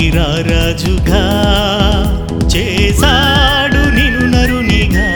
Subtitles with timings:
[0.00, 1.22] రారాజుగా
[2.46, 5.08] చేశాడు నిన్ను నరునిగా.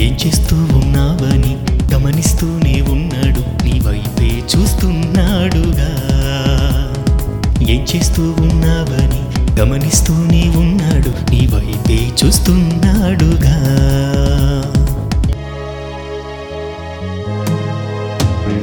[0.00, 1.56] ఏం చేస్తూ ఉన్నావని
[1.94, 5.90] గమనిస్తూనే ఉన్నాడు నీ వైపే చూస్తున్నాడుగా.
[7.70, 9.22] ఏం చేస్తూ ఉన్నావని
[9.60, 13.56] గమనిస్తూనే ఉన్నాడు నీ వైపే చూస్తున్నాడుగా.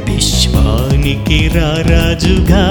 [0.06, 2.64] విశ్వానికి రారాజుగా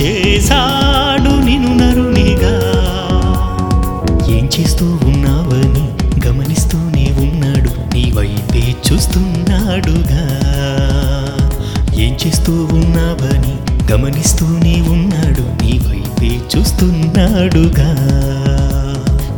[0.00, 2.54] చేశాడు నిన్ను నరునిగా.
[4.36, 5.84] ఏం చేస్తూ ఉన్నావని
[6.26, 10.22] గమనిస్తూనే ఉన్నాడు నీవైతే చూస్తున్నాడుగా.
[12.00, 13.54] ఏం చేస్తూ ఉన్నావని
[13.92, 17.90] గమనిస్తూనే ఉన్నాడు నీవైతే చూస్తున్నాడుగా.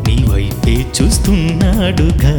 [0.08, 2.34] నీవైతే చూస్తున్నాడుగా.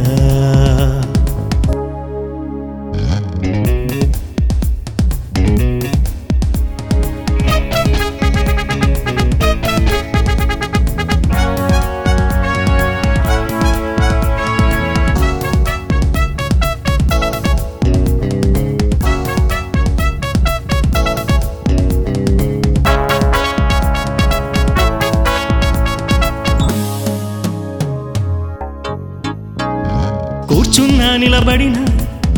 [31.26, 31.78] నిలబడిన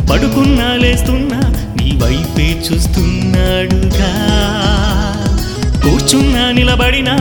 [0.09, 1.39] పడుకున్నా లేస్తున్నా
[1.77, 4.09] నీ వైపే చూస్తున్నాడుగా
[5.83, 7.15] కూర్చున్నా నిలబడినా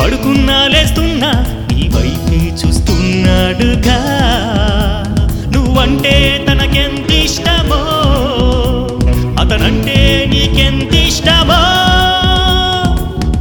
[0.00, 1.30] పడుకున్నా లేస్తున్నా
[1.70, 3.98] నీ వైపే చూస్తున్నాడుగా
[5.54, 6.14] నువ్వంటే
[6.48, 7.80] తనకెంత ఇష్టమో
[9.38, 11.60] అతనంటే నీకెంత ఇష్టమో.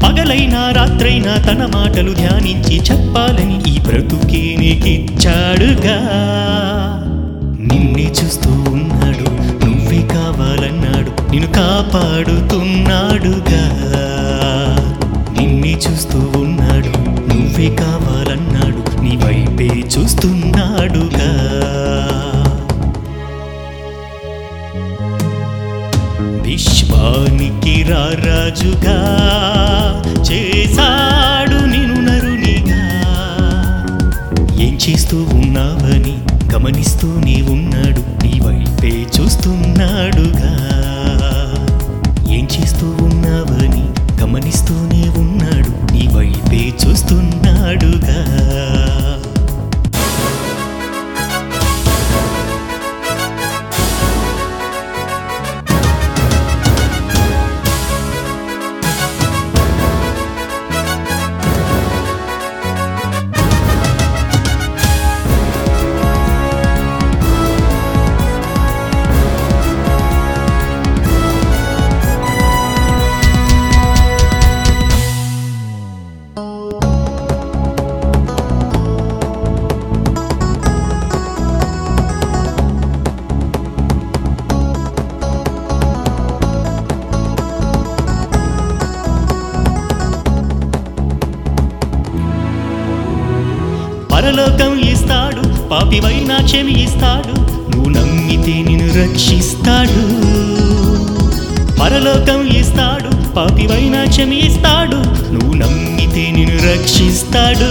[0.04, 5.98] పగలైనా రాత్రైనా తన మాటలు ధ్యానించి చెప్పాలని ఈ బ్రతుకే నీకిచ్చాడుగా
[7.82, 9.26] నిన్నే చూస్తూ ఉన్నాడు
[9.66, 13.62] నువ్వే కావాలన్నాడు నిన్ను కాపాడుతున్నాడుగా.
[15.38, 16.90] నిన్నే చూస్తూ ఉన్నాడు
[17.30, 21.32] నువ్వే కావాలన్నాడు నీ వైపే చూస్తున్నాడుగా.
[26.42, 29.18] విశ్వానికి రారాజుగా
[30.22, 32.82] చేశాడు నిన్ను నరునిగా.
[34.62, 36.18] ఏం చేస్తూ ఉన్నావని
[36.54, 37.71] గమనిస్తూనే ఉన్నా
[94.32, 97.34] పరలోకం ఇస్తాడు పాపివైనా క్షమి ఇస్తాడు
[97.72, 100.04] నువ్వు నమ్మితే నిన్ను రక్షిస్తాడు.
[101.80, 104.96] పరలోకం ఇస్తాడు పాపివైనా క్షమి ఇస్తాడు
[105.34, 107.70] నువ్వు నమ్మితే నిన్ను రక్షిస్తాడు.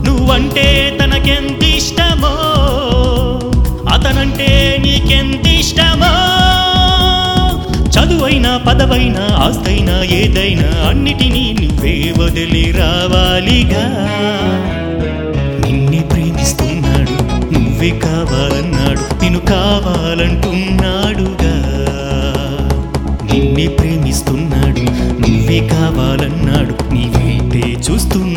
[0.00, 2.32] నువ్వంటే తనకెంత ఇష్టమో
[3.92, 6.12] అతనంటే నీకెంత ఇష్టమో.
[7.90, 13.84] చదువైనా పదవైనా ఆస్తైనా ఏదైనా అన్నిటినీ నువ్వే వదిలి రావాలిగా.
[17.82, 21.54] నువ్వే కావాలన్నాడు నిన్ను కావాలంటున్నాడుగా.
[23.24, 24.82] నిన్నే ప్రేమిస్తున్నాడు
[25.22, 28.31] నువ్వే కావాలన్నాడు నీ వైపే చూస్తున్నాడుగా